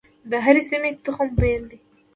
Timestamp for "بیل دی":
1.37-1.79